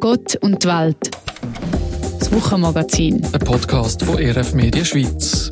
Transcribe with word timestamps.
Gott 0.00 0.36
und 0.42 0.62
die 0.62 0.68
Welt. 0.68 1.10
Das 2.20 2.30
Wochenmagazin. 2.30 3.20
Ein 3.32 3.40
Podcast 3.40 4.04
von 4.04 4.16
RF 4.16 4.54
Media 4.54 4.84
Schweiz. 4.84 5.50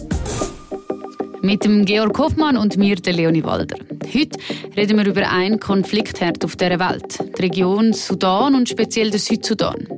Mit 1.42 1.64
dem 1.64 1.84
Georg 1.84 2.16
Hoffmann 2.16 2.56
und 2.56 2.76
mir, 2.76 2.94
der 2.94 3.14
Leonie 3.14 3.42
Walder. 3.42 3.76
Heute 4.14 4.38
reden 4.76 4.98
wir 4.98 5.06
über 5.06 5.28
einen 5.28 5.58
Konfliktherd 5.58 6.44
auf 6.44 6.54
der 6.54 6.78
Welt, 6.78 7.18
die 7.36 7.42
Region 7.42 7.92
Sudan 7.92 8.54
und 8.54 8.68
speziell 8.68 9.10
der 9.10 9.18
Südsudan. 9.18 9.88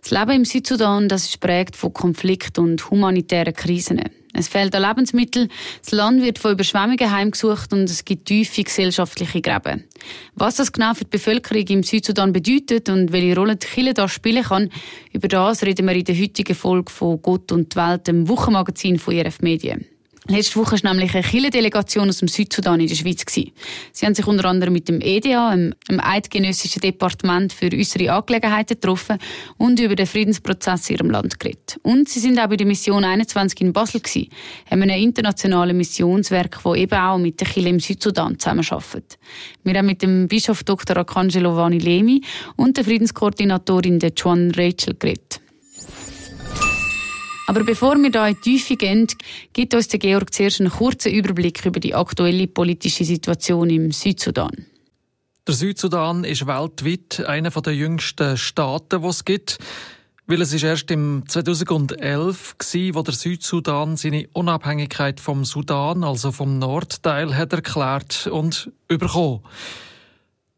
Das 0.00 0.10
Leben 0.10 0.30
im 0.30 0.44
Südsudan 0.46 1.08
das 1.08 1.24
ist 1.24 1.40
prägt 1.40 1.76
von 1.76 1.92
Konflikt 1.92 2.58
und 2.58 2.90
humanitären 2.90 3.52
Krisen. 3.52 4.00
Es 4.32 4.48
fehlt 4.48 4.74
an 4.74 4.82
Lebensmitteln, 4.82 5.48
das 5.82 5.92
Land 5.92 6.22
wird 6.22 6.38
von 6.38 6.52
Überschwemmungen 6.52 7.10
heimgesucht 7.10 7.72
und 7.72 7.84
es 7.84 8.04
gibt 8.04 8.26
tiefe 8.26 8.62
gesellschaftliche 8.62 9.40
Gräben. 9.40 9.84
Was 10.34 10.56
das 10.56 10.72
genau 10.72 10.94
für 10.94 11.04
die 11.04 11.10
Bevölkerung 11.10 11.66
im 11.66 11.82
Südsudan 11.82 12.32
bedeutet 12.32 12.88
und 12.88 13.12
welche 13.12 13.34
Rolle 13.34 13.56
die 13.56 13.66
Kirche 13.66 13.94
da 13.94 14.08
spielen 14.08 14.44
kann, 14.44 14.70
über 15.12 15.28
das 15.28 15.64
reden 15.64 15.86
wir 15.86 15.94
in 15.94 16.04
der 16.04 16.18
heutigen 16.18 16.54
Folge 16.54 16.92
von 16.92 17.20
Gott 17.20 17.50
und 17.50 17.74
die 17.74 17.76
Welt, 17.76 18.06
dem 18.06 18.28
Wochenmagazin 18.28 18.98
von 18.98 19.14
IRF 19.14 19.40
Medien. 19.40 19.86
Letzte 20.30 20.60
Woche 20.60 20.80
war 20.84 20.94
nämlich 20.94 21.12
eine 21.12 21.24
Chile-Delegation 21.24 22.08
aus 22.08 22.18
dem 22.18 22.28
Südsudan 22.28 22.78
in 22.78 22.86
der 22.86 22.94
Schweiz. 22.94 23.24
Sie 23.28 23.52
haben 24.06 24.14
sich 24.14 24.28
unter 24.28 24.44
anderem 24.44 24.72
mit 24.72 24.88
dem 24.88 25.00
EDA, 25.00 25.48
einem 25.48 25.74
eidgenössischen 25.98 26.80
Departement 26.80 27.52
für 27.52 27.68
äußere 27.72 28.12
Angelegenheiten, 28.12 28.76
getroffen 28.76 29.18
und 29.58 29.80
über 29.80 29.96
den 29.96 30.06
Friedensprozess 30.06 30.88
in 30.88 30.96
ihrem 30.96 31.10
Land 31.10 31.40
geredet. 31.40 31.80
Und 31.82 32.08
sie 32.08 32.20
sind 32.20 32.38
auch 32.38 32.46
bei 32.46 32.56
der 32.56 32.66
Mission 32.68 33.02
21 33.02 33.60
in 33.60 33.72
Basel 33.72 34.00
gewesen, 34.00 34.28
haben 34.70 34.82
ein 34.82 34.90
internationales 34.90 35.74
Missionswerk, 35.74 36.60
das 36.62 36.76
eben 36.76 36.96
auch 36.96 37.18
mit 37.18 37.40
der 37.40 37.48
Chile 37.48 37.70
im 37.70 37.80
Südsudan 37.80 38.38
zusammenarbeitet. 38.38 39.18
Wir 39.64 39.74
haben 39.74 39.86
mit 39.86 40.00
dem 40.00 40.28
Bischof 40.28 40.62
Dr. 40.62 40.96
Arcangelo 40.96 41.56
Vanilemi 41.56 42.22
und 42.54 42.76
der 42.76 42.84
Friedenskoordinatorin 42.84 43.98
der 43.98 44.12
Joan 44.16 44.52
Rachel 44.52 44.94
geredet. 44.96 45.39
Aber 47.50 47.64
bevor 47.64 48.00
wir 48.00 48.12
da 48.12 48.28
in 48.28 48.36
die 48.36 48.40
Tiefe 48.42 48.76
gehen, 48.76 49.08
gibt 49.52 49.74
uns 49.74 49.88
der 49.88 49.98
Georg 49.98 50.32
zuerst 50.32 50.60
einen 50.60 50.70
kurzen 50.70 51.10
Überblick 51.10 51.66
über 51.66 51.80
die 51.80 51.96
aktuelle 51.96 52.46
politische 52.46 53.04
Situation 53.04 53.68
im 53.70 53.90
Südsudan. 53.90 54.66
Der 55.48 55.54
Südsudan 55.56 56.22
ist 56.22 56.46
weltweit 56.46 57.26
einer 57.26 57.50
der 57.50 57.74
jüngsten 57.74 58.36
Staaten, 58.36 59.02
die 59.02 59.08
es 59.08 59.24
gibt. 59.24 59.58
Weil 60.28 60.42
es 60.42 60.52
ist 60.52 60.62
erst 60.62 60.92
im 60.92 61.24
2011 61.26 62.54
war, 62.56 62.94
wo 62.94 63.02
der 63.02 63.14
Südsudan 63.14 63.96
seine 63.96 64.28
Unabhängigkeit 64.32 65.18
vom 65.18 65.44
Sudan, 65.44 66.04
also 66.04 66.30
vom 66.30 66.60
Nordteil, 66.60 67.36
hat 67.36 67.52
erklärt 67.52 68.28
und 68.28 68.70
überkommen. 68.86 69.40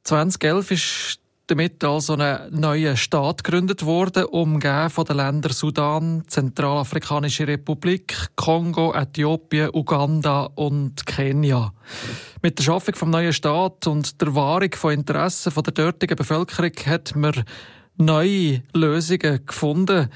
2011 0.04 0.70
ist 0.72 1.21
damit 1.46 1.82
also 1.84 2.14
ein 2.16 2.50
neuer 2.50 2.96
Staat 2.96 3.44
gegründet 3.44 3.84
worden, 3.84 4.24
umgeben 4.24 4.90
von 4.90 5.04
den 5.04 5.16
Ländern 5.16 5.52
Sudan, 5.52 6.22
Zentralafrikanische 6.26 7.46
Republik, 7.46 8.28
Kongo, 8.36 8.94
Äthiopien, 8.94 9.70
Uganda 9.72 10.48
und 10.54 11.04
Kenia. 11.04 11.72
Mit 12.42 12.58
der 12.58 12.64
Schaffung 12.64 12.94
vom 12.94 13.10
neuen 13.10 13.32
Staat 13.32 13.86
und 13.86 14.20
der 14.20 14.34
Wahrung 14.34 14.72
von 14.74 14.92
Interessen 14.92 15.52
der 15.54 15.72
dortigen 15.72 16.16
Bevölkerung 16.16 16.72
hat 16.86 17.14
man 17.16 17.44
neue 17.96 18.62
Lösungen 18.74 19.44
gefunden. 19.44 20.08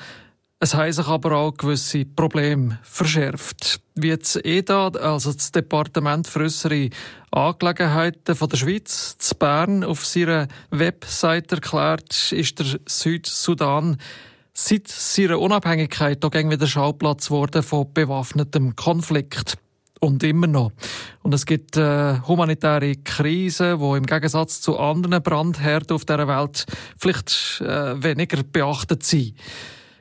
Es 0.59 0.75
haben 0.75 0.91
sich 0.91 1.07
aber 1.07 1.33
auch 1.33 1.55
gewisse 1.55 2.07
Probleme 2.07 2.79
verschärft. 2.83 3.81
Wie 3.95 4.09
jetzt 4.09 4.43
EDA, 4.43 4.89
also 4.89 5.31
das 5.33 5.53
Departement 5.53 6.27
für 6.27 6.41
äußere 6.41 6.89
Angelegenheiten 7.31 8.35
von 8.35 8.49
der 8.49 8.57
Schweiz, 8.57 9.19
zu 9.19 9.35
Bern, 9.35 9.85
auf 9.85 10.07
seiner 10.07 10.49
Website 10.71 11.53
erklärt, 11.53 12.33
ist 12.33 12.59
der 12.59 12.81
Südsudan 12.89 13.99
seit 14.55 14.89
seiner 14.89 15.39
Unabhängigkeit 15.39 16.25
auch 16.25 16.33
wieder 16.33 16.67
Schauplatz 16.67 17.27
geworden 17.27 17.63
von 17.63 17.93
bewaffnetem 17.93 18.75
Konflikt. 18.77 19.59
Und 20.01 20.23
immer 20.23 20.47
noch. 20.47 20.73
Und 21.23 21.35
es 21.35 21.45
gibt 21.45 21.77
äh, 21.77 22.21
humanitäre 22.21 22.97
Krisen, 22.97 23.79
die 23.79 23.97
im 23.97 24.07
Gegensatz 24.07 24.61
zu 24.61 24.79
anderen 24.79 25.23
Brandherden 25.23 25.95
auf 25.95 26.05
der 26.05 26.29
Welt 26.29 26.67
vielleicht 26.99 27.61
äh, 27.63 28.03
weniger 28.03 28.43
beachtet 28.43 29.03
sind. 29.03 29.35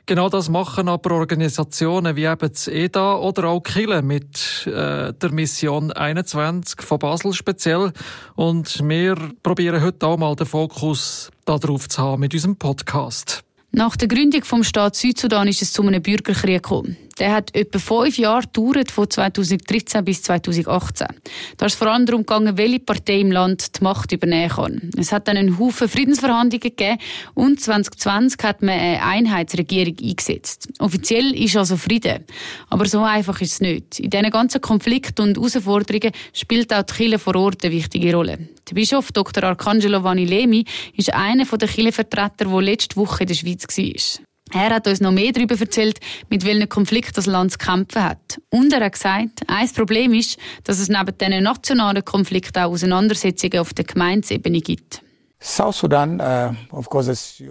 Genau 0.08 0.30
das 0.30 0.50
machen 0.50 0.88
aber 0.88 1.16
Organisationen 1.16 2.16
wie 2.16 2.26
eben 2.26 2.50
das 2.50 2.68
EDA 2.68 3.16
oder 3.16 3.46
auch 3.46 3.62
Kille 3.62 4.04
mit 4.04 4.68
äh, 4.68 5.14
der 5.14 5.32
Mission 5.32 5.92
21 5.92 6.84
von 6.84 7.00
Basel 7.00 7.34
speziell. 7.34 7.92
Und 8.36 8.88
wir 8.88 9.16
probieren 9.42 9.82
heute 9.82 10.06
auch 10.06 10.18
mal 10.18 10.36
den 10.36 10.46
Fokus 10.46 11.32
darauf 11.46 11.90
zu 11.90 12.02
haben 12.04 12.20
mit 12.20 12.36
unserem 12.36 12.56
Podcast. 12.56 13.44
Nach 13.72 13.98
der 13.98 14.08
Gründung 14.08 14.44
vom 14.44 14.64
Staat 14.64 14.96
Südsudan 14.96 15.48
ist 15.48 15.64
es 15.64 15.74
zu 15.74 15.82
einem 15.82 16.04
Bürgerkrieg 16.04 16.62
gekommen. 16.62 16.98
Der 17.18 17.32
hat 17.32 17.56
etwa 17.56 17.80
fünf 17.80 18.18
Jahre 18.18 18.42
gedauert, 18.42 18.92
von 18.92 19.10
2013 19.10 20.04
bis 20.04 20.22
2018. 20.24 21.08
Da 21.56 21.66
ist 21.66 21.76
vor 21.76 21.88
allem 21.88 22.06
darum 22.06 22.24
gegangen, 22.24 22.58
welche 22.58 22.80
Partei 22.80 23.22
im 23.22 23.32
Land 23.32 23.80
die 23.80 23.84
Macht 23.84 24.12
übernehmen 24.12 24.50
kann. 24.50 24.92
Es 24.98 25.14
hat 25.14 25.30
dann 25.30 25.38
einen 25.38 25.58
Haufen 25.58 25.88
Friedensverhandlungen 25.88 26.60
gegeben 26.60 26.98
und 27.34 27.62
2020 27.62 28.44
hat 28.44 28.62
man 28.62 28.78
eine 28.78 29.02
Einheitsregierung 29.02 29.96
eingesetzt. 30.02 30.68
Offiziell 30.80 31.34
ist 31.34 31.56
also 31.56 31.78
Frieden. 31.78 32.26
Aber 32.70 32.86
so 32.86 33.02
einfach 33.02 33.40
ist 33.40 33.54
es 33.54 33.62
nicht. 33.62 34.00
In 34.02 34.10
diesen 34.10 34.30
ganzen 34.30 34.60
Konflikten 34.60 35.22
und 35.22 35.38
Herausforderungen 35.38 36.12
spielt 36.34 36.74
auch 36.74 36.84
die 36.84 36.94
Kirche 36.94 37.20
vor 37.20 37.36
Ort 37.38 37.64
eine 37.64 37.74
wichtige 37.74 38.14
Rolle. 38.14 38.50
Der 38.70 38.76
Bischof 38.76 39.14
Dr. 39.14 39.44
Arcangelo 39.44 40.04
Vanilemi 40.04 40.66
ist 40.98 41.14
einer 41.14 41.46
der 41.46 41.68
Kirchenvertreter, 41.68 42.46
der 42.46 42.62
letzte 42.62 42.98
Woche 42.98 43.24
in 43.24 43.28
der 43.28 43.36
Schweiz 43.36 43.66
war. 43.66 44.35
Er 44.56 44.74
hat 44.74 44.88
uns 44.88 45.02
noch 45.02 45.12
mehr 45.12 45.34
darüber 45.34 45.60
erzählt, 45.60 46.00
mit 46.30 46.46
welchen 46.46 46.70
Konflikt 46.70 47.18
das 47.18 47.26
Land 47.26 47.52
zu 47.52 47.58
kämpfen 47.58 48.02
hat. 48.02 48.40
Und 48.50 48.72
er 48.72 48.86
hat 48.86 48.94
gesagt, 48.94 49.42
ein 49.48 49.70
Problem 49.74 50.14
ist, 50.14 50.40
dass 50.64 50.80
es 50.80 50.88
neben 50.88 51.18
diesen 51.18 51.44
nationalen 51.44 52.06
Konflikten 52.06 52.60
auch 52.60 52.72
Auseinandersetzungen 52.72 53.60
auf 53.60 53.74
der 53.74 53.84
Gemeindesebene 53.84 54.62
gibt. 54.62 55.02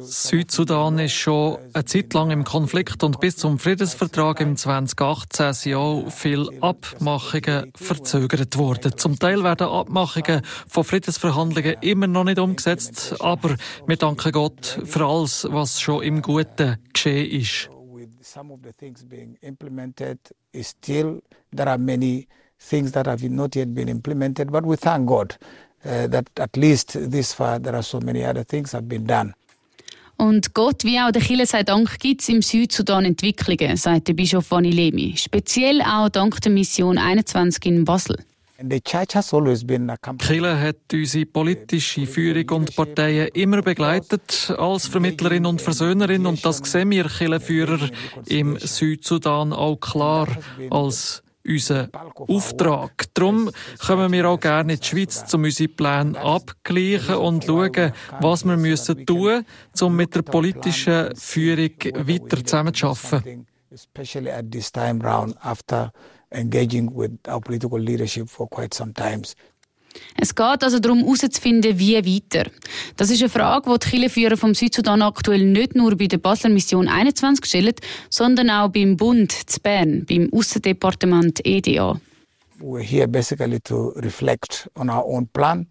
Südsudan 0.00 0.98
ist 0.98 1.12
schon 1.12 1.58
eine 1.72 1.84
Zeit 1.84 2.14
lang 2.14 2.30
im 2.30 2.42
Konflikt 2.42 3.04
und 3.04 3.20
bis 3.20 3.36
zum 3.36 3.58
Friedensvertrag 3.58 4.40
im 4.40 4.56
2018 4.56 5.52
sind 5.52 5.74
auch 5.74 6.10
viele 6.10 6.48
Abmachungen 6.60 7.70
verzögert 7.76 8.58
worden. 8.58 8.96
Zum 8.96 9.18
Teil 9.18 9.44
werden 9.44 9.68
Abmachungen 9.68 10.42
von 10.66 10.82
Friedensverhandlungen 10.82 11.76
immer 11.82 12.08
noch 12.08 12.24
nicht 12.24 12.38
umgesetzt, 12.38 13.14
aber 13.20 13.54
wir 13.86 13.96
danken 13.96 14.32
Gott 14.32 14.80
für 14.84 15.04
alles, 15.04 15.46
was 15.50 15.80
schon 15.80 16.02
im 16.02 16.20
Guten 16.20 16.78
geschehen 17.04 17.40
ist. 17.40 17.70
things 22.58 22.92
that 22.92 23.06
have 23.06 23.22
not 23.28 23.54
yet 23.56 23.74
been 23.74 23.88
implemented, 23.88 24.50
but 24.50 24.64
we 24.64 24.76
thank 24.76 25.06
God 25.06 25.36
uh, 25.84 26.06
that 26.08 26.28
at 26.38 26.56
least 26.56 26.96
this 27.10 27.34
far 27.34 27.58
there 27.58 27.74
are 27.74 27.82
so 27.82 28.00
many 28.00 28.24
other 28.24 28.44
things 28.44 28.72
have 28.72 28.88
been 28.88 29.06
done. 29.06 29.34
Und 30.16 30.54
Gott 30.54 30.84
wie 30.84 31.00
auch 31.00 31.10
der 31.10 31.22
Kirche 31.22 31.46
sei 31.46 31.64
Dank 31.64 31.98
gibt 31.98 32.22
es 32.22 32.28
im 32.28 32.40
Südsudan 32.40 33.04
Entwicklungen, 33.04 33.76
sagt 33.76 34.06
der 34.08 34.14
Bischof 34.14 34.50
Vanilemi. 34.50 35.16
Speziell 35.16 35.82
auch 35.82 36.08
dank 36.08 36.40
der 36.40 36.52
Mission 36.52 36.98
21 36.98 37.66
in 37.66 37.84
Basel. 37.84 38.16
Die 38.60 38.80
Kirche 38.80 39.18
hat 39.18 40.76
unsere 40.92 41.26
politische 41.26 42.06
Führung 42.06 42.48
und 42.50 42.76
Parteien 42.76 43.28
immer 43.34 43.62
begleitet 43.62 44.54
als 44.56 44.86
Vermittlerin 44.86 45.44
und 45.44 45.60
Versöhnerin 45.60 46.24
und 46.24 46.44
das 46.44 46.58
sehen 46.58 46.90
wir 46.90 47.04
Kirchenführer 47.04 47.90
im 48.26 48.56
Südsudan 48.58 49.52
auch 49.52 49.80
klar 49.80 50.28
als 50.70 51.24
unser 51.44 51.88
Auftrag. 52.28 53.06
Darum 53.12 53.50
kommen 53.84 54.12
wir 54.12 54.28
auch 54.28 54.38
gerne 54.38 54.74
in 54.74 54.80
die 54.80 54.86
Schweiz, 54.86 55.34
um 55.34 55.42
unsere 55.42 55.68
Pläne 55.68 56.18
abgleichen 56.20 57.16
und 57.16 57.44
schauen, 57.44 57.92
was 58.20 58.44
wir 58.44 58.56
müssen 58.56 59.04
tun 59.04 59.44
müssen, 59.72 59.84
um 59.84 59.96
mit 59.96 60.14
der 60.14 60.22
politischen 60.22 61.14
Führung 61.16 61.72
weiter 62.06 62.44
zusammenzuarbeiten. 62.44 63.46
Engaging 66.34 66.90
with 66.94 67.12
our 67.28 67.40
political 67.40 67.78
leadership 67.78 68.28
for 68.28 68.48
quite 68.48 68.74
some 68.74 68.92
times. 68.92 69.34
Es 70.16 70.34
geht 70.34 70.62
also 70.62 70.78
darum, 70.78 71.00
herauszufinden, 71.00 71.78
wie 71.78 71.94
weiter. 71.96 72.50
Das 72.96 73.10
ist 73.10 73.22
eine 73.22 73.28
Frage, 73.28 73.70
die 73.70 73.78
die 73.78 73.90
Kirchenführer 73.90 74.36
vom 74.36 74.54
Südsudan 74.54 75.02
aktuell 75.02 75.44
nicht 75.44 75.74
nur 75.74 75.96
bei 75.96 76.06
der 76.06 76.18
Basler 76.18 76.50
Mission 76.50 76.88
21 76.88 77.44
stellen, 77.44 77.74
sondern 78.10 78.50
auch 78.50 78.68
beim 78.68 78.96
Bund 78.96 79.32
zu 79.32 79.60
Bern, 79.60 80.04
beim 80.08 80.30
Aussendepartement 80.32 81.44
EDA. 81.46 82.00
We're 82.60 82.82
here 82.82 83.08
basically 83.08 83.60
to 83.60 83.92
reflect 83.96 84.68
on 84.74 84.88
our 84.88 85.04
own 85.04 85.28
plan. 85.28 85.66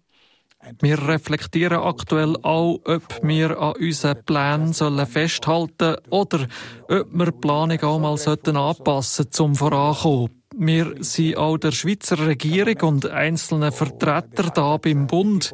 Wir 0.80 0.98
reflektieren 0.98 1.78
aktuell 1.78 2.36
auch, 2.42 2.80
ob 2.84 3.20
wir 3.22 3.58
an 3.60 3.74
unseren 3.78 4.24
Plänen 4.24 4.72
festhalten 4.72 5.76
sollen 5.76 5.96
oder 6.08 6.46
ob 6.88 7.08
wir 7.12 7.26
die 7.26 7.32
Planung 7.32 7.82
auch 7.82 7.98
mal 7.98 8.12
anpassen 8.12 9.26
sollten, 9.26 9.42
um 9.42 9.54
voranzukommen. 9.54 10.43
Wir 10.56 10.94
sind 11.00 11.36
auch 11.36 11.58
der 11.58 11.72
Schweizer 11.72 12.18
Regierung 12.18 12.80
und 12.88 13.06
einzelnen 13.06 13.72
Vertretern 13.72 14.52
da 14.54 14.76
beim 14.76 15.06
Bund 15.06 15.52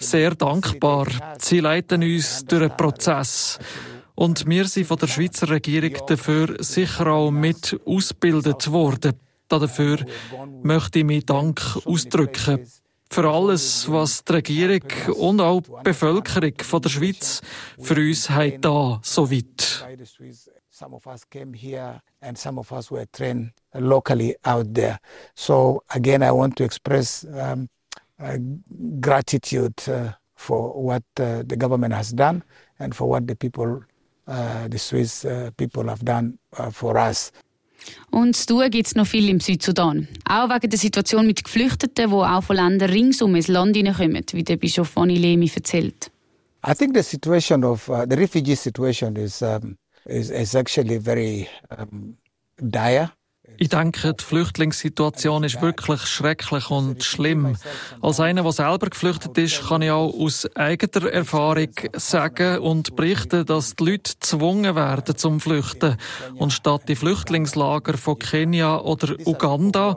sehr 0.00 0.34
dankbar. 0.34 1.06
Sie 1.38 1.60
leiten 1.60 2.02
uns 2.02 2.44
durch 2.46 2.68
den 2.68 2.76
Prozess. 2.76 3.58
Und 4.14 4.48
wir 4.48 4.64
sind 4.66 4.86
von 4.86 4.98
der 4.98 5.06
Schweizer 5.06 5.50
Regierung 5.50 5.92
dafür 6.06 6.56
sicher 6.60 7.06
auch 7.08 7.30
mit 7.30 7.78
ausgebildet 7.84 8.72
worden. 8.72 9.12
Dafür 9.48 9.98
möchte 10.62 11.00
ich 11.00 11.04
meinen 11.04 11.26
Dank 11.26 11.60
ausdrücken. 11.84 12.66
Für 13.10 13.30
alles, 13.30 13.90
was 13.90 14.24
die 14.24 14.32
Regierung 14.32 14.82
und 15.14 15.40
auch 15.40 15.60
die 15.60 15.70
Bevölkerung 15.84 16.54
von 16.62 16.82
der 16.82 16.90
Schweiz 16.90 17.40
für 17.80 17.94
uns 17.96 18.28
haben 18.28 18.60
da 18.60 19.00
so 19.02 19.30
weit. 19.30 19.86
Some 20.78 20.94
of 20.94 21.08
us 21.08 21.24
came 21.24 21.54
here 21.54 22.00
and 22.22 22.38
some 22.38 22.56
of 22.56 22.72
us 22.72 22.88
were 22.88 23.04
trained 23.12 23.50
locally 23.74 24.36
out 24.44 24.72
there. 24.74 25.00
So 25.34 25.82
again, 25.92 26.22
I 26.22 26.30
want 26.30 26.54
to 26.58 26.64
express 26.64 27.26
um, 27.34 27.68
uh, 28.22 28.38
gratitude 29.00 29.74
uh, 29.88 30.12
for 30.36 30.70
what 30.80 31.02
uh, 31.18 31.42
the 31.44 31.56
government 31.56 31.94
has 31.94 32.12
done 32.12 32.44
and 32.78 32.94
for 32.94 33.08
what 33.08 33.26
the 33.26 33.34
people 33.34 33.82
uh, 34.28 34.68
the 34.68 34.78
Swiss 34.78 35.24
uh, 35.24 35.50
people 35.56 35.88
have 35.88 36.04
done 36.04 36.38
uh, 36.56 36.70
for 36.70 36.96
us. 36.96 37.32
Und 38.12 38.36
zu 38.36 38.46
tun 38.46 38.70
gibt 38.70 38.86
es 38.86 38.94
noch 38.94 39.06
viel 39.08 39.28
im 39.28 39.40
Südsudan. 39.40 40.06
Auch 40.28 40.48
wegen 40.48 40.70
der 40.70 40.78
Situation 40.78 41.26
mit 41.26 41.42
Geflüchteten, 41.42 42.08
die 42.08 42.14
auch 42.14 42.44
von 42.44 42.54
Ländern 42.54 42.90
ringsum 42.90 43.34
ins 43.34 43.48
Land 43.48 43.74
hineinkommen, 43.76 44.24
wie 44.32 44.44
der 44.44 44.56
Bischof 44.56 44.96
Oni 44.96 45.16
Lemi 45.16 45.50
erzählt. 45.52 46.12
I 46.64 46.74
think 46.74 46.94
the 46.94 47.02
situation 47.02 47.64
of 47.64 47.88
uh, 47.88 48.06
the 48.08 48.16
refugee 48.16 48.54
situation 48.54 49.16
is, 49.16 49.42
um, 49.42 49.76
Ich 53.60 53.70
denke, 53.70 54.14
die 54.14 54.24
Flüchtlingssituation 54.24 55.42
ist 55.42 55.60
wirklich 55.60 56.02
schrecklich 56.02 56.70
und 56.70 57.02
schlimm. 57.02 57.56
Als 58.00 58.20
einer, 58.20 58.42
der 58.42 58.52
selber 58.52 58.88
geflüchtet 58.88 59.36
ist, 59.36 59.66
kann 59.66 59.82
ich 59.82 59.90
auch 59.90 60.14
aus 60.14 60.48
eigener 60.54 61.10
Erfahrung 61.10 61.70
sagen 61.94 62.58
und 62.58 62.94
berichten, 62.94 63.46
dass 63.46 63.74
die 63.74 63.84
Leute 63.84 64.12
gezwungen 64.14 64.76
werden 64.76 65.16
zum 65.16 65.40
Flüchten. 65.40 65.96
Und 66.36 66.52
statt 66.52 66.82
die 66.88 66.94
Flüchtlingslager 66.94 67.98
von 67.98 68.18
Kenia 68.18 68.78
oder 68.78 69.16
Uganda 69.26 69.96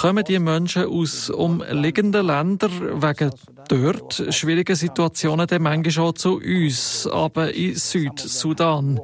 kommen 0.00 0.24
die 0.24 0.38
Menschen 0.38 0.84
aus 0.84 1.30
umliegenden 1.30 2.26
Ländern 2.26 3.02
wegen 3.02 3.30
dort 3.68 4.22
schwierigen 4.30 4.76
Situationen 4.76 5.46
dann 5.46 5.62
manchmal 5.62 6.08
auch 6.08 6.12
zu 6.12 6.36
uns, 6.36 7.08
aber 7.10 7.54
in 7.54 7.74
Südsudan. 7.74 9.00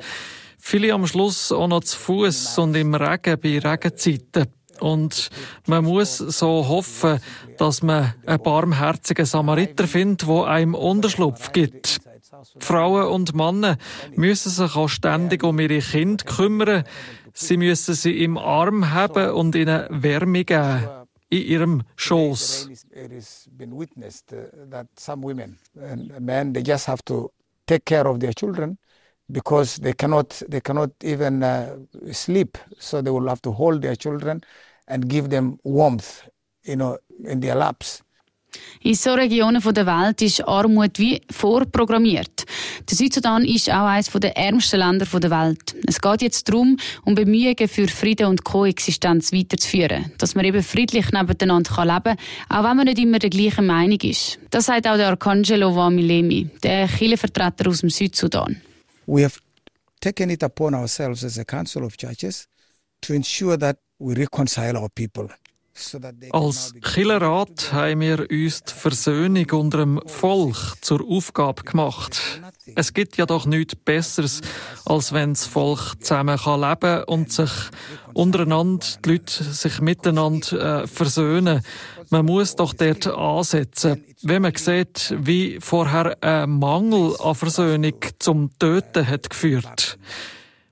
Viele 0.67 0.95
am 0.95 1.07
Schluss 1.07 1.53
auch 1.53 1.69
noch 1.69 1.85
zu 1.85 1.99
Fuß 1.99 2.57
und 2.57 2.75
im 2.75 2.95
Regen 2.95 3.39
bei 3.39 3.59
Regenzeiten. 3.59 4.47
Und 4.81 5.29
man 5.67 5.85
muss 5.85 6.17
so 6.17 6.67
hoffen, 6.67 7.21
dass 7.59 7.83
man 7.83 8.15
einen 8.25 8.43
barmherzigen 8.43 9.27
Samariter 9.27 9.87
findet, 9.87 10.27
der 10.27 10.47
einem 10.47 10.75
Unterschlupf 10.75 11.53
gibt. 11.53 12.01
Frauen 12.61 13.13
und 13.13 13.35
Männer 13.35 13.77
müssen 14.17 14.49
sich 14.49 14.75
auch 14.75 14.89
ständig 14.89 15.45
um 15.45 15.61
ihre 15.61 15.81
Kinder 15.81 16.25
kümmern. 16.25 16.85
Sie 17.35 17.59
müssen 17.59 17.95
sie 17.95 18.25
im 18.25 18.39
Arm 18.39 18.91
haben 18.91 19.33
und 19.33 19.55
ihnen 19.55 19.87
Wärme 19.91 20.47
geben 20.47 20.89
in 21.29 21.43
ihrem 21.43 21.83
Schoß. 21.97 22.71
take 27.67 27.85
care 27.87 28.07
of 28.07 28.19
their 28.19 28.33
children 28.33 28.79
because 29.29 29.81
they 29.81 29.93
cannot 29.93 30.43
they 30.49 30.61
cannot 30.61 30.91
even 31.03 31.43
uh, 31.43 31.77
sleep 32.13 32.59
so 32.79 33.03
they 33.03 33.11
will 33.11 33.29
have 33.29 33.41
to 33.41 33.53
hold 33.53 33.83
their 33.83 33.97
children 33.97 34.41
and 34.87 35.09
give 35.09 35.29
them 35.31 35.59
warmth 35.65 36.29
you 36.65 36.77
know 36.77 36.99
in 37.25 37.41
their 37.41 37.55
laps 37.55 38.03
in 38.81 38.95
so 38.95 39.15
Regionen 39.15 39.63
der 39.63 39.87
Welt 39.87 40.23
ist 40.23 40.47
Armut 40.47 40.99
wie 40.99 41.21
vorprogrammiert. 41.31 42.45
Der 42.89 42.97
Südsudan 42.97 43.45
ist 43.45 43.71
auch 43.71 43.87
eines 43.87 44.11
der 44.11 44.37
ärmsten 44.37 44.81
Länder 44.81 45.07
der 45.07 45.31
Welt. 45.31 45.75
Es 45.87 46.01
geht 46.01 46.23
jetzt 46.23 46.49
darum, 46.49 46.77
um 47.05 47.15
Bemühungen 47.15 47.69
für 47.69 47.89
Frieden 47.89 48.27
und 48.27 48.45
Koexistenz 48.45 49.33
weiterzuführen. 49.33 50.13
Dass 50.19 50.35
man 50.35 50.45
eben 50.45 50.63
friedlich 50.63 51.11
nebeneinander 51.13 51.85
leben 51.85 52.03
kann, 52.03 52.17
auch 52.49 52.69
wenn 52.69 52.77
man 52.77 52.85
nicht 52.87 52.99
immer 52.99 53.19
der 53.19 53.31
gleichen 53.31 53.67
Meinung 53.67 54.01
ist. 54.03 54.39
Das 54.51 54.67
sagt 54.67 54.87
auch 54.87 54.97
der 54.97 55.09
Arcangelo 55.09 55.75
Wamilemi, 55.75 56.49
der 56.63 56.87
Kirchenvertreter 56.89 57.69
aus 57.69 57.81
dem 57.81 57.91
Südsudan. 57.91 58.61
We 59.07 59.23
have 59.23 59.41
taken 60.01 60.31
it 60.31 60.43
upon 60.43 60.75
ourselves 60.75 61.25
as 61.25 61.39
a 61.39 61.45
council 61.45 61.85
of 61.85 61.97
churches 61.97 62.47
to 63.01 63.15
ensure 63.15 63.57
that 63.57 63.79
we 63.99 64.15
reconcile 64.15 64.77
our 64.77 64.89
people. 64.89 65.29
Als 66.31 66.73
Killerrat 66.81 67.73
haben 67.73 68.01
wir 68.01 68.31
uns 68.31 68.63
die 68.63 68.73
Versöhnung 68.73 69.51
unter 69.51 69.79
dem 69.79 70.01
Volk 70.07 70.57
zur 70.81 71.05
Aufgabe 71.05 71.65
gemacht. 71.65 72.41
Es 72.77 72.95
gibt 72.95 73.17
ja 73.17 73.27
doch 73.27 73.45
nichts 73.45 73.75
Besseres, 73.75 74.41
als 74.85 75.13
wenn 75.13 75.31
das 75.31 75.47
Volk 75.47 75.97
zusammen 76.01 76.39
leben 76.39 76.81
kann 76.81 77.05
und 77.05 77.33
sich 77.33 77.51
untereinander, 78.13 78.87
die 79.05 79.11
Leute 79.11 79.43
sich 79.43 79.81
miteinander 79.81 80.83
äh, 80.83 80.87
versöhnen. 80.87 81.61
Man 82.11 82.27
muss 82.27 82.57
doch 82.57 82.75
dort 82.75 83.07
ansetzen. 83.07 84.05
Wenn 84.23 84.43
man 84.43 84.55
sieht, 84.55 85.15
wie 85.19 85.59
vorher 85.61 86.17
ein 86.23 86.51
Mangel 86.51 87.15
an 87.21 87.35
Versöhnung 87.35 87.95
zum 88.19 88.51
Töten 88.59 89.07
hat 89.07 89.31
geführt. 89.31 89.99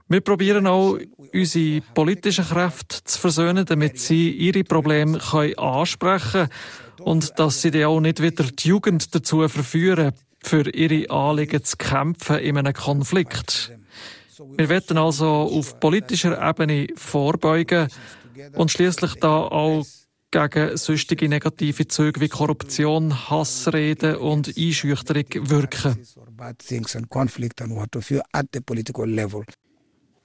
Wir 0.09 0.21
probieren 0.21 0.67
auch, 0.67 0.99
unsere 1.33 1.81
politischen 1.95 2.45
Kräfte 2.45 3.03
zu 3.05 3.19
versöhnen, 3.19 3.65
damit 3.65 3.99
sie 3.99 4.31
ihre 4.31 4.65
Probleme 4.65 5.19
können 5.19 5.59
ansprechen 5.59 6.49
können 6.49 7.07
und 7.07 7.39
dass 7.39 7.63
sie 7.63 7.71
dann 7.71 7.85
auch 7.85 8.01
nicht 8.01 8.21
wieder 8.21 8.45
die 8.45 8.69
Jugend 8.69 9.15
dazu 9.15 9.49
verführen, 9.49 10.13
für 10.43 10.69
ihre 10.69 11.09
Anliegen 11.11 11.65
zu 11.65 11.77
kämpfen 11.77 12.39
in 12.39 12.59
einem 12.59 12.75
Konflikt. 12.75 13.73
Wir 14.57 14.69
werden 14.69 14.99
also 14.99 15.27
auf 15.27 15.79
politischer 15.79 16.47
Ebene 16.47 16.89
vorbeugen 16.97 17.89
und 18.55 18.71
schließlich 18.71 19.15
da 19.15 19.39
auch 19.39 19.85
gegen 20.33 20.77
sonstige 20.77 21.29
negative 21.29 21.87
Züge 21.87 22.21
wie 22.21 22.29
Korruption, 22.29 23.31
Hassreden 23.31 24.17
und 24.17 24.49
Einschüchterung 24.59 25.27
wirken. 25.49 25.97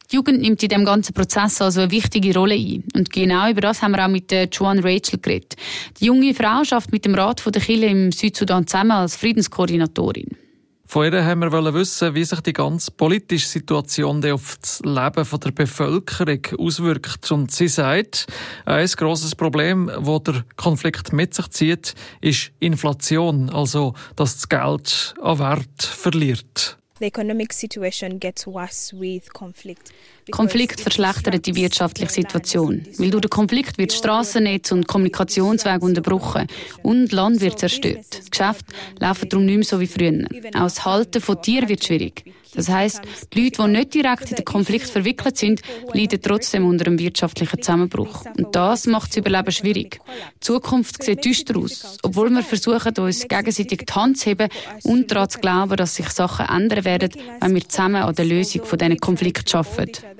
Die 0.09 0.15
Jugend 0.15 0.41
nimmt 0.41 0.63
in 0.63 0.69
dem 0.69 0.85
ganzen 0.85 1.13
Prozess 1.13 1.61
also 1.61 1.81
eine 1.81 1.91
wichtige 1.91 2.33
Rolle 2.33 2.55
ein. 2.55 2.85
Und 2.95 3.11
genau 3.11 3.49
über 3.49 3.59
das 3.59 3.81
haben 3.81 3.91
wir 3.91 4.05
auch 4.05 4.09
mit 4.09 4.31
der 4.31 4.45
Joan 4.45 4.79
Rachel 4.79 5.19
geredet. 5.19 5.55
Die 5.99 6.05
junge 6.05 6.33
Frau 6.33 6.63
schafft 6.63 6.93
mit 6.93 7.03
dem 7.03 7.13
Rat 7.13 7.43
der 7.45 7.61
Kirche 7.61 7.87
im 7.87 8.13
Südsudan 8.13 8.65
zusammen 8.65 8.91
als 8.91 9.17
Friedenskoordinatorin. 9.17 10.46
Von 10.89 11.11
ihr 11.11 11.25
haben 11.25 11.41
wir 11.41 11.73
wissen, 11.73 12.15
wie 12.15 12.23
sich 12.23 12.39
die 12.39 12.53
ganze 12.53 12.91
politische 12.91 13.45
Situation 13.45 14.23
auf 14.23 14.57
das 14.61 14.79
Leben 14.85 15.39
der 15.43 15.51
Bevölkerung 15.51 16.39
auswirkt. 16.57 17.29
Und 17.29 17.51
sie 17.51 17.67
sagt, 17.67 18.27
ein 18.65 18.87
grosses 18.87 19.35
Problem, 19.35 19.87
das 19.87 20.23
der 20.23 20.45
Konflikt 20.55 21.11
mit 21.11 21.33
sich 21.33 21.49
zieht, 21.49 21.93
ist 22.21 22.51
Inflation, 22.59 23.49
also 23.49 23.95
dass 24.15 24.35
das 24.35 24.47
Geld 24.47 25.13
an 25.21 25.39
Wert 25.39 25.83
verliert. 25.83 26.77
The 26.99 27.05
economic 27.05 27.53
situation 27.53 28.19
gets 28.19 28.47
worse 28.47 28.99
with 28.99 29.31
conflict. 29.33 29.91
Konflikt 30.31 30.81
verschlechtert 30.81 31.45
die 31.45 31.55
wirtschaftliche 31.55 32.11
Situation. 32.11 32.85
Weil 32.97 33.11
durch 33.11 33.21
den 33.21 33.29
Konflikt 33.29 33.77
wird 33.77 33.93
Straßennetz 33.93 34.71
und 34.71 34.87
Kommunikationswege 34.87 35.85
unterbrochen 35.85 36.47
und 36.83 37.11
Land 37.11 37.41
wird 37.41 37.59
zerstört. 37.59 38.05
Das 38.09 38.31
Geschäft 38.31 38.65
laufen 38.99 39.29
darum 39.29 39.45
nicht 39.45 39.55
mehr 39.55 39.65
so 39.65 39.79
wie 39.79 39.87
früher. 39.87 40.25
Auch 40.55 40.63
das 40.63 40.83
Halten 40.85 41.21
von 41.21 41.41
Tieren 41.41 41.69
wird 41.69 41.83
schwierig. 41.83 42.23
Das 42.53 42.69
heisst, 42.69 43.01
die 43.33 43.43
Leute, 43.43 43.63
die 43.63 43.67
nicht 43.69 43.93
direkt 43.93 44.29
in 44.29 44.35
den 44.35 44.45
Konflikt 44.45 44.89
verwickelt 44.89 45.37
sind, 45.37 45.61
leiden 45.93 46.21
trotzdem 46.21 46.65
unter 46.65 46.87
einem 46.87 46.99
wirtschaftlichen 46.99 47.61
Zusammenbruch. 47.61 48.25
Und 48.37 48.55
das 48.55 48.87
macht 48.87 49.11
das 49.11 49.17
Überleben 49.17 49.51
schwierig. 49.51 49.99
Die 50.35 50.39
Zukunft 50.39 51.03
sieht 51.03 51.23
düster 51.23 51.57
aus, 51.57 51.97
obwohl 52.03 52.29
wir 52.29 52.43
versuchen, 52.43 52.93
uns 52.97 53.27
gegenseitig 53.27 53.79
die 53.79 53.93
Hand 53.93 54.17
zu 54.17 54.29
heben 54.29 54.49
und 54.83 55.11
daran 55.11 55.29
zu 55.29 55.39
glauben, 55.39 55.75
dass 55.75 55.95
sich 55.95 56.09
Sachen 56.09 56.47
ändern 56.47 56.85
werden, 56.85 57.11
wenn 57.41 57.53
wir 57.55 57.67
zusammen 57.67 58.03
an 58.03 58.15
der 58.15 58.25
Lösung 58.25 58.65
von 58.65 58.79
diesen 58.79 58.97
Konflikten 58.97 59.57
arbeiten. 59.57 60.16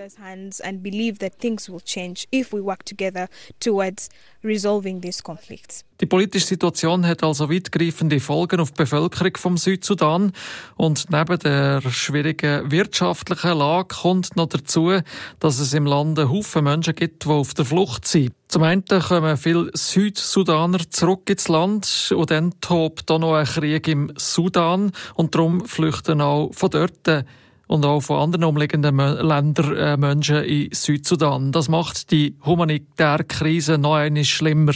Die 5.99 6.05
politische 6.05 6.45
Situation 6.45 7.05
hat 7.07 7.23
also 7.23 7.49
weitgreifende 7.49 8.19
Folgen 8.19 8.59
auf 8.59 8.71
die 8.71 8.83
Bevölkerung 8.83 9.35
vom 9.35 9.57
Südsudan. 9.57 10.31
Und 10.75 11.09
neben 11.09 11.39
der 11.39 11.81
schwierigen 11.89 12.71
wirtschaftlichen 12.71 13.57
Lage 13.57 13.95
kommt 14.01 14.35
noch 14.35 14.47
dazu, 14.47 14.99
dass 15.39 15.59
es 15.59 15.73
im 15.73 15.85
Land 15.85 16.19
Haufen 16.19 16.63
Menschen 16.63 16.95
gibt, 16.95 17.25
die 17.25 17.29
auf 17.29 17.53
der 17.53 17.65
Flucht 17.65 18.07
sind. 18.07 18.33
Zum 18.47 18.63
einen 18.63 18.85
kommen 18.85 19.37
viele 19.37 19.71
Südsudaner 19.73 20.89
zurück 20.89 21.29
ins 21.29 21.47
Land 21.47 22.13
und 22.15 22.31
dann 22.31 22.53
tobt 22.61 23.09
auch 23.11 23.19
noch 23.19 23.33
ein 23.33 23.45
Krieg 23.45 23.87
im 23.87 24.13
Sudan. 24.15 24.91
Und 25.15 25.35
darum 25.35 25.65
flüchten 25.65 26.21
auch 26.21 26.51
von 26.53 26.69
dort 26.69 27.25
und 27.67 27.85
auch 27.85 28.01
von 28.01 28.19
anderen 28.19 28.45
umliegenden 28.45 28.97
Ländern 28.97 29.75
äh, 29.75 29.97
Menschen 29.97 30.43
in 30.43 30.69
Südsudan. 30.71 31.51
Das 31.51 31.69
macht 31.69 32.11
die 32.11 32.35
humanitäre 32.45 33.23
Krise 33.23 33.77
noch 33.77 33.95
einmal 33.95 34.23
schlimmer. 34.23 34.73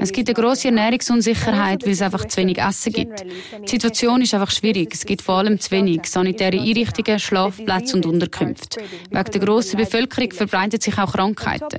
Es 0.00 0.12
gibt 0.12 0.28
eine 0.28 0.34
große 0.34 0.68
Ernährungsunsicherheit, 0.68 1.84
weil 1.84 1.92
es 1.92 2.02
einfach 2.02 2.24
zu 2.26 2.38
wenig 2.38 2.58
Essen 2.58 2.92
gibt. 2.92 3.24
Die 3.62 3.68
Situation 3.68 4.20
ist 4.22 4.34
einfach 4.34 4.50
schwierig. 4.50 4.92
Es 4.92 5.06
gibt 5.06 5.22
vor 5.22 5.36
allem 5.36 5.60
zu 5.60 5.70
wenig 5.70 6.06
sanitäre 6.06 6.58
Einrichtungen, 6.58 7.18
Schlafplätze 7.18 7.96
und 7.96 8.06
Unterkünfte. 8.06 8.80
Wegen 9.10 9.30
der 9.30 9.40
grossen 9.40 9.76
Bevölkerung 9.78 10.32
verbreiten 10.32 10.80
sich 10.80 10.98
auch 10.98 11.12
Krankheiten. 11.12 11.78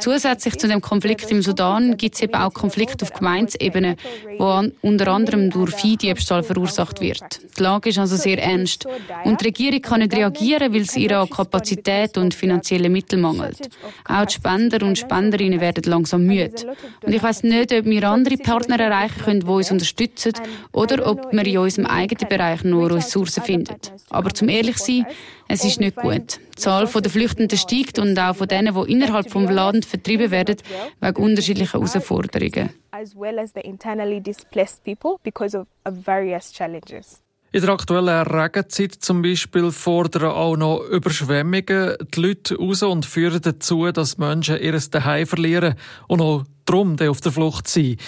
Zusätzlich 0.00 0.58
zu 0.58 0.66
dem 0.66 0.80
Konflikt 0.80 1.30
im 1.30 1.42
Sudan 1.42 1.96
gibt 1.96 2.16
es 2.16 2.22
eben 2.22 2.34
auch 2.34 2.52
Konflikte 2.52 3.04
auf 3.04 3.12
Gemeindeebene, 3.12 3.96
wo 4.38 4.62
unter 4.82 5.08
anderem 5.08 5.50
durch 5.50 5.74
Viehdiebstahl 5.74 6.42
verursacht 6.42 7.00
wird. 7.00 7.22
Die 7.58 7.62
Lage 7.62 7.90
ist 7.90 7.98
also 7.98 8.16
sehr 8.16 8.42
ernst. 8.42 8.86
Und 9.24 9.40
die 9.40 9.46
Regierung 9.46 9.82
kann 9.82 10.00
nicht 10.00 10.14
reagieren, 10.14 10.72
weil 10.72 10.82
es 10.82 10.96
ihr 10.96 11.18
an 11.18 11.30
Kapazität 11.30 12.16
und 12.18 12.34
finanzielle 12.34 12.88
Mittel 12.88 13.18
mangelt. 13.18 13.68
Auch 14.04 14.24
die 14.24 14.34
Spender 14.64 14.86
und 14.86 14.98
Spenderinnen 14.98 15.60
werden 15.60 15.84
langsam 15.84 16.24
müde. 16.24 16.74
Und 17.02 17.12
ich 17.12 17.22
weiß 17.22 17.42
nicht, 17.42 17.72
ob 17.72 17.84
wir 17.84 18.08
andere 18.08 18.36
Partner 18.36 18.80
erreichen 18.80 19.22
können, 19.22 19.40
die 19.40 19.46
uns 19.46 19.70
unterstützen, 19.70 20.32
oder 20.72 21.06
ob 21.06 21.32
wir 21.32 21.46
in 21.46 21.58
unserem 21.58 21.86
eigenen 21.86 22.28
Bereich 22.28 22.64
nur 22.64 22.90
Ressourcen 22.94 23.42
finden. 23.42 23.76
Aber 24.08 24.32
zum 24.32 24.48
ehrlich 24.48 24.78
sein, 24.78 25.06
es 25.48 25.64
ist 25.64 25.80
nicht 25.80 25.96
gut. 25.96 26.40
Die 26.56 26.60
Zahl 26.60 26.86
der 26.86 27.10
Flüchtenden 27.10 27.58
steigt 27.58 27.98
und 27.98 28.18
auch 28.18 28.36
von 28.36 28.48
denen, 28.48 28.74
die 28.74 28.92
innerhalb 28.92 29.26
des 29.26 29.34
Landes 29.34 29.86
vertrieben 29.86 30.30
werden, 30.30 30.56
wegen 31.00 31.22
unterschiedlicher 31.22 31.74
Herausforderungen. 31.74 32.70
As 32.90 33.14
well 33.14 33.38
as 33.38 33.52
the 33.54 33.60
internally 33.60 34.20
displaced 34.20 34.82
people 34.84 35.16
because 35.22 35.56
of 35.56 35.66
various 35.84 36.52
challenges. 36.52 37.23
In 37.54 37.60
der 37.60 37.70
aktuellen 37.70 38.26
Regenzeit 38.26 38.94
zum 38.94 39.22
Beispiel 39.22 39.70
fordern 39.70 40.32
auch 40.32 40.56
noch 40.56 40.80
Überschwemmungen 40.90 41.94
die 42.12 42.20
Leute 42.20 42.56
raus 42.56 42.82
und 42.82 43.06
führen 43.06 43.40
dazu, 43.40 43.92
dass 43.92 44.18
Menschen 44.18 44.60
ihr 44.60 44.76
Zuhause 44.76 45.24
verlieren 45.24 45.76
und 46.08 46.20
auch 46.20 46.42
darum 46.64 46.96
auf 46.98 47.20
der 47.20 47.30
Flucht 47.30 47.68
sind. 47.68 48.00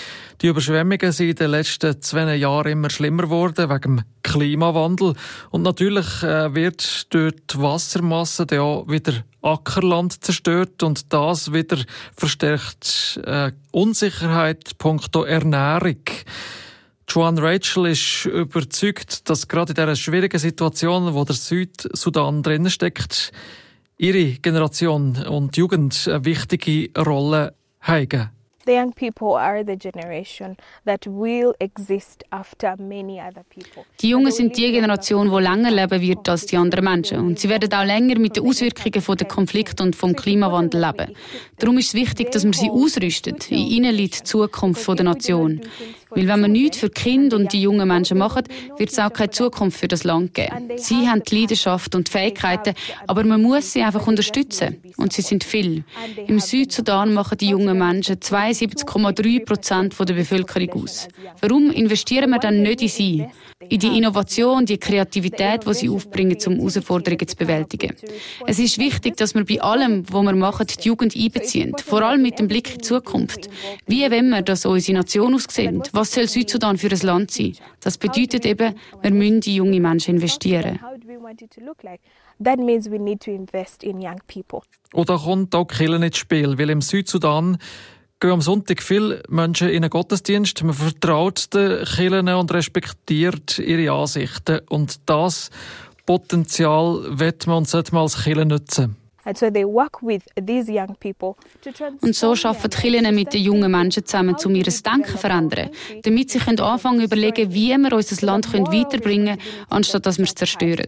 Die 0.42 0.48
Überschwemmungen 0.48 1.12
sind 1.12 1.28
in 1.28 1.36
den 1.36 1.50
letzten 1.52 2.02
zwei 2.02 2.34
Jahren 2.34 2.72
immer 2.72 2.90
schlimmer 2.90 3.22
geworden 3.22 3.70
wegen 3.70 3.98
dem 3.98 4.04
Klimawandel. 4.24 5.14
Und 5.50 5.62
natürlich 5.62 6.24
äh, 6.24 6.52
wird 6.52 7.14
durch 7.14 7.34
die 7.48 7.62
Wassermasse 7.62 8.46
dann 8.46 8.58
auch 8.58 8.88
wieder 8.88 9.12
Ackerland 9.42 10.24
zerstört 10.24 10.82
und 10.82 11.12
das 11.12 11.52
wieder 11.52 11.78
verstärkt 12.16 13.20
äh, 13.24 13.52
Unsicherheit 13.70 14.76
punkto 14.78 15.22
Ernährung. 15.22 16.02
Joan 17.08 17.38
Rachel 17.38 17.86
ist 17.86 18.26
überzeugt, 18.26 19.28
dass 19.30 19.46
gerade 19.46 19.70
in 19.70 19.76
dieser 19.76 19.96
schwierigen 19.96 20.38
Situation, 20.38 21.14
wo 21.14 21.24
der 21.24 21.36
Südsudan 21.36 22.42
drin 22.42 22.68
steckt, 22.68 23.32
ihre 23.96 24.32
Generation 24.40 25.16
und 25.26 25.56
Jugend 25.56 26.08
eine 26.08 26.24
wichtige 26.24 26.90
Rolle 27.00 27.54
haben. 27.80 28.30
The 28.66 28.72
young 28.72 28.92
people 28.92 29.38
are 29.38 29.62
the 29.64 29.76
generation 29.76 30.56
that 30.86 31.06
will 31.06 31.54
exist 31.60 32.24
after 32.30 32.74
many 32.76 33.20
other 33.20 33.44
people. 33.44 33.84
Die 34.00 34.08
Jungen 34.08 34.32
sind 34.32 34.56
die 34.56 34.72
Generation, 34.72 35.30
die 35.30 35.40
länger 35.40 35.70
leben 35.70 36.00
wird 36.00 36.28
als 36.28 36.46
die 36.46 36.56
anderen 36.56 36.84
Menschen 36.84 37.20
und 37.20 37.38
sie 37.38 37.48
werden 37.48 37.72
auch 37.72 37.84
länger 37.84 38.18
mit 38.18 38.36
den 38.36 38.44
Auswirkungen 38.44 39.00
von 39.00 39.16
der 39.16 39.28
Konflikt 39.28 39.80
und 39.80 39.94
vom 39.94 40.16
Klimawandel 40.16 40.80
leben. 40.80 41.14
Darum 41.60 41.78
ist 41.78 41.88
es 41.88 41.94
wichtig, 41.94 42.32
dass 42.32 42.42
man 42.42 42.54
sie 42.54 42.68
ausrüstet. 42.68 43.52
In 43.52 43.58
ihnen 43.58 43.94
liegt 43.94 44.18
die 44.18 44.24
Zukunft 44.24 44.88
der 44.88 45.04
Nation. 45.04 45.60
Weil 46.16 46.28
wenn 46.28 46.40
wir 46.40 46.48
nichts 46.48 46.78
für 46.78 46.88
die 46.88 46.94
Kinder 46.94 47.36
und 47.36 47.52
die 47.52 47.60
jungen 47.60 47.86
Menschen 47.86 48.16
machen, 48.16 48.44
wird 48.78 48.90
es 48.90 48.98
auch 48.98 49.12
keine 49.12 49.30
Zukunft 49.30 49.78
für 49.78 49.86
das 49.86 50.02
Land 50.02 50.32
geben. 50.32 50.70
Sie 50.76 51.06
haben 51.08 51.22
die 51.22 51.40
Leidenschaft 51.40 51.94
und 51.94 52.08
die 52.08 52.12
Fähigkeiten, 52.12 52.74
aber 53.06 53.22
man 53.22 53.42
muss 53.42 53.72
sie 53.72 53.82
einfach 53.82 54.06
unterstützen. 54.06 54.80
Und 54.96 55.12
sie 55.12 55.20
sind 55.20 55.44
viel. 55.44 55.84
Im 56.26 56.40
Südsudan 56.40 57.12
machen 57.12 57.36
die 57.36 57.48
jungen 57.50 57.76
Menschen 57.76 58.16
72,3 58.16 59.44
Prozent 59.44 59.94
der 59.98 60.14
Bevölkerung 60.14 60.84
aus. 60.84 61.06
Warum 61.42 61.70
investieren 61.70 62.30
wir 62.30 62.38
dann 62.38 62.62
nicht 62.62 62.80
in 62.80 62.88
sie? 62.88 63.26
In 63.68 63.78
die 63.78 63.98
Innovation, 63.98 64.64
die 64.64 64.78
Kreativität, 64.78 65.66
die 65.66 65.74
sie 65.74 65.88
aufbringen, 65.88 66.36
um 66.46 66.56
Herausforderungen 66.56 67.26
zu 67.26 67.36
bewältigen. 67.36 67.94
Es 68.46 68.58
ist 68.58 68.78
wichtig, 68.78 69.16
dass 69.16 69.34
wir 69.34 69.44
bei 69.44 69.60
allem, 69.60 70.04
was 70.10 70.22
wir 70.24 70.34
machen, 70.34 70.66
die 70.66 70.88
Jugend 70.88 71.16
einbeziehen. 71.16 71.72
Vor 71.84 72.02
allem 72.02 72.22
mit 72.22 72.38
dem 72.38 72.48
Blick 72.48 72.70
in 72.72 72.78
die 72.78 72.84
Zukunft. 72.84 73.48
Wie 73.86 74.08
wenn 74.10 74.28
wir, 74.28 74.42
dass 74.42 74.66
unsere 74.66 74.98
Nation 74.98 75.34
aussehen? 75.34 75.82
Was 75.92 76.05
soll 76.06 76.28
Südsudan 76.28 76.78
für 76.78 76.90
ein 76.90 77.00
Land 77.00 77.30
sein? 77.30 77.56
Das 77.80 77.98
bedeutet 77.98 78.46
eben, 78.46 78.74
wir 79.02 79.10
müssen 79.10 79.42
in 79.42 79.54
junge 79.54 79.80
Menschen 79.80 80.14
investieren. 80.14 80.78
That 82.42 82.58
means 82.58 82.90
we 82.90 82.98
need 82.98 83.20
to 83.22 83.30
invest 83.30 83.82
in 83.82 83.98
young 83.98 84.20
people. 84.26 84.60
Oder 84.92 85.18
kommt 85.18 85.54
auch 85.54 85.66
Killen 85.66 86.02
ins 86.02 86.18
Spiel, 86.18 86.58
weil 86.58 86.70
im 86.70 86.82
Südsudan 86.82 87.58
gehen 88.20 88.30
am 88.30 88.40
Sonntag 88.40 88.82
viele 88.82 89.22
Menschen 89.28 89.68
in 89.68 89.82
einen 89.82 89.90
Gottesdienst. 89.90 90.62
Man 90.62 90.74
vertraut 90.74 91.52
den 91.54 91.84
Kirchen 91.84 92.28
und 92.28 92.52
respektiert 92.52 93.58
ihre 93.58 93.92
Ansichten. 93.92 94.60
Und 94.68 95.00
das 95.06 95.50
Potenzial 96.04 97.18
wird 97.18 97.46
man 97.46 97.58
und 97.58 97.68
sollte 97.68 97.92
man 97.94 98.02
als 98.02 98.22
Kirche 98.22 98.46
nutzen. 98.46 98.96
Und 102.00 102.14
so 102.14 102.30
arbeiten 102.30 102.70
die 102.70 102.76
Kirchen 102.76 103.14
mit 103.14 103.34
den 103.34 103.42
jungen 103.42 103.70
Menschen 103.72 104.04
zusammen, 104.06 104.36
um 104.44 104.54
ihr 104.54 104.62
Denken 104.62 105.04
zu 105.04 105.18
verändern, 105.18 105.70
damit 106.04 106.30
sie 106.30 106.38
anfangen 106.38 106.98
zu 106.98 107.04
überlegen, 107.04 107.52
wie 107.52 107.76
wir 107.76 107.92
unser 107.92 108.24
Land 108.24 108.52
weiterbringen 108.52 109.36
können, 109.38 109.66
anstatt 109.68 110.06
dass 110.06 110.18
wir 110.18 110.26
es 110.26 110.34
zerstören. 110.34 110.86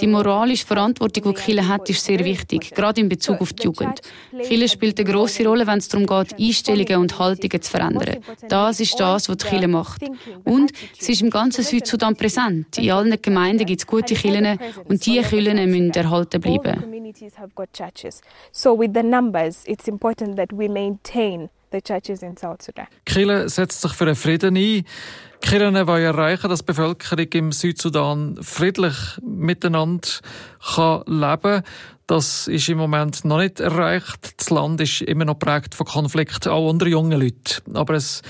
Die 0.00 0.06
moralische 0.08 0.66
Verantwortung, 0.66 1.32
die 1.34 1.40
Kirche 1.40 1.68
hat, 1.68 1.88
ist 1.88 2.04
sehr 2.04 2.24
wichtig, 2.24 2.74
gerade 2.74 3.00
in 3.00 3.08
Bezug 3.08 3.40
auf 3.40 3.52
die 3.52 3.64
Jugend. 3.64 4.00
Kirche 4.32 4.68
spielt 4.68 4.98
eine 4.98 5.08
grosse 5.08 5.46
Rolle, 5.46 5.64
wenn 5.66 5.78
es 5.78 5.88
darum 5.88 6.06
geht, 6.06 6.40
Einstellungen 6.40 6.96
und 6.96 7.18
Haltungen 7.20 7.62
zu 7.62 7.70
verändern. 7.70 8.16
Das 8.48 8.80
ist 8.80 8.98
das, 8.98 9.28
was 9.28 9.36
die 9.36 9.46
Kirche 9.46 9.68
macht. 9.68 10.02
Und 10.42 10.72
sie 10.98 11.12
ist 11.12 11.22
im 11.22 11.30
ganzen 11.30 11.62
Südsudan 11.62 12.16
präsent. 12.16 12.78
In 12.78 12.90
allen 12.90 13.22
Gemeinden 13.22 13.64
gibt 13.64 13.80
es 13.80 13.86
gute 13.86 14.14
Kirchen 14.14 14.58
und 14.88 15.06
diese 15.06 15.22
Kirchen 15.22 15.70
müssen 15.70 15.90
erhalten 15.92 16.40
bleiben 16.40 17.00
got 17.60 17.72
churches. 17.72 18.20
So 18.52 18.74
with 18.74 18.94
the 18.94 19.02
numbers, 19.02 19.64
it's 19.66 19.88
important 19.88 20.36
that 20.36 20.52
we 20.52 20.68
maintain 20.68 21.50
the 21.70 21.80
churches 21.80 22.22
in 22.22 22.36
South 22.36 22.62
Sudan. 22.62 22.86
Kille 23.04 23.48
setzt 23.48 23.80
sich 23.80 23.92
für 23.92 24.04
einen 24.04 24.16
Frieden 24.16 24.56
ein. 24.56 24.84
Kirchen 25.40 25.86
wollen 25.86 26.04
erreichen, 26.04 26.50
dass 26.50 26.60
die 26.60 26.66
Bevölkerung 26.66 27.26
im 27.32 27.52
Südsudan 27.52 28.38
friedlich 28.42 28.94
miteinander 29.22 30.08
kann 30.74 31.02
leben 31.06 31.40
kann. 31.40 31.62
Das 32.06 32.48
ist 32.48 32.68
im 32.68 32.78
Moment 32.78 33.24
noch 33.24 33.38
nicht 33.38 33.60
erreicht. 33.60 34.34
Das 34.36 34.50
Land 34.50 34.80
ist 34.80 35.02
immer 35.02 35.24
noch 35.24 35.38
prägt 35.38 35.74
von 35.74 35.86
Konflikten, 35.86 36.50
auch 36.50 36.68
unter 36.68 36.86
jungen 36.86 37.20
Leuten. 37.20 37.76
Aber 37.76 37.94
es 37.94 38.22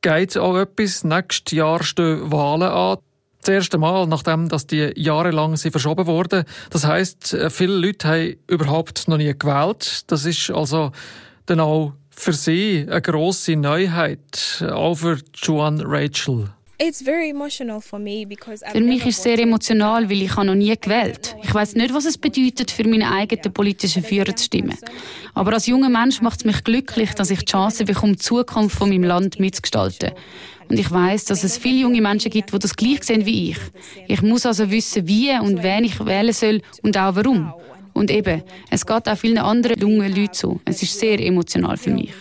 geht 0.00 0.38
auch 0.38 0.56
etwas. 0.56 1.04
Nächstes 1.04 1.56
Jahr 1.56 1.82
stehen 1.82 2.32
Wahlen 2.32 2.62
an 2.62 2.98
das 3.42 3.54
erste 3.54 3.78
Mal, 3.78 4.06
nachdem 4.06 4.48
dass 4.48 4.66
die 4.66 4.92
jahrelang 4.96 5.56
sie 5.56 5.70
verschoben 5.70 6.06
wurden. 6.06 6.44
Das 6.70 6.86
heißt, 6.86 7.34
äh, 7.34 7.50
viele 7.50 7.74
Leute 7.74 8.08
haben 8.08 8.36
überhaupt 8.48 9.08
noch 9.08 9.16
nie 9.16 9.32
gewählt. 9.36 10.02
Das 10.08 10.24
ist 10.24 10.50
also 10.50 10.92
dann 11.46 11.60
auch 11.60 11.94
für 12.10 12.32
sie 12.32 12.86
eine 12.88 13.00
grosse 13.00 13.56
Neuheit, 13.56 14.64
auch 14.70 14.94
für 14.96 15.18
Joan 15.34 15.80
Rachel. 15.80 16.50
Für 18.72 18.80
mich 18.80 19.06
ist 19.06 19.18
es 19.18 19.22
sehr 19.22 19.38
emotional, 19.38 20.08
weil 20.08 20.22
ich 20.22 20.34
noch 20.34 20.54
nie 20.54 20.74
gewählt 20.80 21.36
Ich 21.42 21.52
weiß 21.52 21.74
nicht, 21.74 21.92
was 21.92 22.06
es 22.06 22.16
bedeutet, 22.16 22.70
für 22.70 22.88
meine 22.88 23.10
eigenen 23.12 23.52
politischen 23.52 24.02
Führer 24.02 24.34
zu 24.34 24.46
stimmen. 24.46 24.78
Aber 25.34 25.52
als 25.52 25.66
junger 25.66 25.90
Mensch 25.90 26.22
macht 26.22 26.40
es 26.40 26.46
mich 26.46 26.64
glücklich, 26.64 27.12
dass 27.12 27.30
ich 27.30 27.40
die 27.40 27.52
Chance 27.52 27.84
bekomme, 27.84 28.12
die 28.12 28.18
Zukunft 28.18 28.76
von 28.76 28.88
meinem 28.88 29.04
Land 29.04 29.38
mitzugestalten. 29.38 30.12
Und 30.70 30.78
ich 30.78 30.90
weiß, 30.90 31.24
dass 31.24 31.42
es 31.42 31.58
viele 31.58 31.80
junge 31.80 32.00
Menschen 32.00 32.30
gibt, 32.30 32.52
die 32.52 32.58
das 32.58 32.76
gleich 32.76 33.02
sehen 33.02 33.26
wie 33.26 33.50
ich. 33.50 33.58
Ich 34.06 34.22
muss 34.22 34.46
also 34.46 34.70
wissen, 34.70 35.06
wie 35.08 35.36
und 35.38 35.62
wen 35.62 35.84
ich 35.84 35.98
wählen 35.98 36.32
soll 36.32 36.62
und 36.82 36.96
auch 36.96 37.16
warum. 37.16 37.52
Und 37.92 38.10
eben, 38.10 38.42
es 38.70 38.86
geht 38.86 39.08
auch 39.08 39.18
vielen 39.18 39.38
anderen 39.38 39.80
jungen 39.80 40.14
Leuten 40.14 40.34
so. 40.34 40.60
Es 40.64 40.80
ist 40.80 40.98
sehr 40.98 41.18
emotional 41.18 41.76
für 41.76 41.90
mich. 41.90 42.14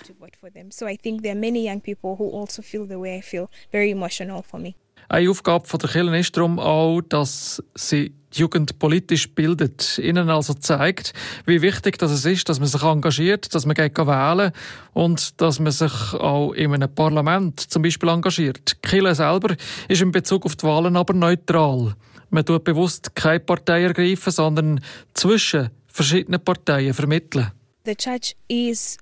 So 0.71 0.87
I 0.87 0.97
think 0.97 1.21
there 1.21 1.33
are 1.33 1.39
many 1.39 1.69
young 1.69 1.79
people 1.79 2.15
who 2.17 2.41
also 2.41 2.63
feel 2.63 2.87
the 2.87 2.99
way 2.99 3.19
I 3.19 3.21
feel. 3.21 3.47
Very 3.71 3.91
emotional 3.91 4.41
for 4.41 4.59
me. 4.59 4.73
Eine 5.07 5.29
Aufgabe 5.29 5.67
der 5.77 5.89
Kirche 5.89 6.17
ist 6.17 6.35
darum 6.35 6.59
auch, 6.59 7.01
dass 7.01 7.63
sie 7.75 8.13
die 8.33 8.41
Jugend 8.41 8.79
politisch 8.79 9.33
bildet, 9.33 9.97
ihnen 9.99 10.29
also 10.29 10.53
zeigt, 10.53 11.13
wie 11.45 11.61
wichtig 11.61 11.97
das 11.97 12.25
ist, 12.25 12.49
dass 12.49 12.59
man 12.59 12.67
sich 12.67 12.83
engagiert, 12.83 13.53
dass 13.53 13.65
man 13.65 13.75
geht 13.75 13.97
wählen 13.97 14.51
und 14.93 15.41
dass 15.41 15.59
man 15.59 15.71
sich 15.71 16.13
auch 16.13 16.53
in 16.53 16.73
einem 16.73 16.93
Parlament 16.93 17.59
zum 17.59 17.81
Beispiel 17.81 18.09
engagiert. 18.09 18.81
Kirche 18.81 19.15
selber 19.15 19.55
ist 19.87 20.01
in 20.01 20.11
Bezug 20.11 20.45
auf 20.45 20.55
die 20.55 20.65
Wahlen 20.65 20.95
aber 20.95 21.13
neutral. 21.13 21.95
Man 22.29 22.45
tut 22.45 22.63
bewusst 22.63 23.15
keine 23.15 23.39
Partei 23.39 23.83
ergreifen, 23.83 24.31
sondern 24.31 24.81
zwischen 25.13 25.69
verschiedenen 25.87 26.43
Parteien 26.43 26.93
vermitteln. 26.93 27.51
The 27.85 27.95
church 27.95 28.35
is. 28.47 28.97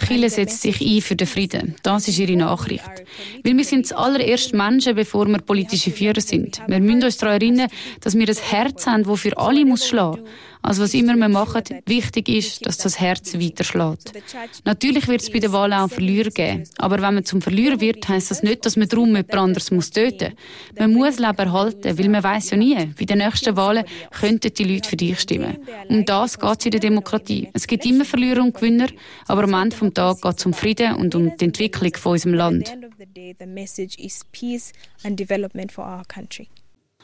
Die 0.00 0.06
Kirche 0.06 0.30
setzt 0.30 0.62
sich 0.62 0.80
ein 0.80 1.00
für 1.00 1.16
den 1.16 1.26
Frieden. 1.26 1.76
Das 1.82 2.06
ist 2.06 2.18
ihre 2.18 2.36
Nachricht. 2.36 2.84
Weil 3.42 3.56
wir 3.56 3.64
sind 3.64 3.86
zuallererst 3.86 4.52
Menschen, 4.52 4.94
bevor 4.94 5.26
wir 5.26 5.38
politische 5.38 5.90
Führer 5.90 6.20
sind. 6.20 6.60
Wir 6.66 6.80
müssen 6.80 7.04
uns 7.04 7.16
daran 7.16 7.40
erinnern, 7.40 7.68
dass 8.00 8.14
wir 8.14 8.28
ein 8.28 8.36
Herz 8.36 8.86
haben, 8.86 9.04
das 9.04 9.20
für 9.20 9.36
alle 9.38 9.64
muss 9.64 9.86
schlagen 9.86 10.20
muss. 10.20 10.30
Also 10.66 10.82
was 10.82 10.94
immer 10.94 11.14
wir 11.14 11.28
machen, 11.28 11.62
wichtig 11.84 12.26
ist, 12.30 12.64
dass 12.64 12.78
das 12.78 12.98
Herz 12.98 13.34
weiterschlägt. 13.34 14.12
Natürlich 14.64 15.06
wird 15.08 15.20
es 15.20 15.30
bei 15.30 15.38
den 15.38 15.52
Wahlen 15.52 15.74
auch 15.74 15.90
Verlierer 15.90 16.30
geben. 16.30 16.64
Aber 16.78 17.02
wenn 17.02 17.14
man 17.16 17.24
zum 17.26 17.42
Verlierer 17.42 17.80
wird, 17.80 18.08
heisst 18.08 18.30
das 18.30 18.42
nicht, 18.42 18.64
dass 18.64 18.74
man 18.78 18.88
darum 18.88 19.08
jemand 19.08 19.34
anderes 19.34 19.70
muss 19.70 19.90
töten 19.90 20.32
muss. 20.32 20.78
Man 20.78 20.94
muss 20.94 21.18
Leben 21.18 21.36
erhalten, 21.36 21.98
weil 21.98 22.08
man 22.08 22.24
weiß 22.24 22.52
ja 22.52 22.56
nie, 22.56 22.76
bei 22.98 23.04
den 23.04 23.18
nächsten 23.18 23.54
Wahlen 23.58 23.84
könnten 24.10 24.54
die 24.54 24.64
Leute 24.64 24.88
für 24.88 24.96
dich 24.96 25.20
stimmen. 25.20 25.58
Um 25.90 26.06
das 26.06 26.38
geht 26.38 26.58
es 26.58 26.64
in 26.64 26.70
der 26.70 26.80
Demokratie. 26.80 27.50
Es 27.52 27.66
gibt 27.66 27.84
immer 27.84 28.06
Verlierer 28.06 28.40
und 28.40 28.54
Gewinner, 28.54 28.88
aber 29.26 29.44
am 29.44 29.52
Ende 29.52 29.76
des 29.76 29.92
Tages 29.92 30.22
geht 30.22 30.38
es 30.38 30.46
um 30.46 30.54
Frieden 30.54 30.94
und 30.94 31.14
um 31.14 31.36
die 31.36 31.44
Entwicklung 31.44 31.94
von 31.94 32.12
unserem 32.12 32.32
Land. 32.32 32.72